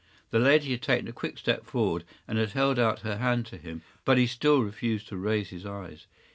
[0.31, 3.57] The lady had taken a quick step forward and had held out her hand to
[3.57, 6.07] him, but he still refused to raise his eyes.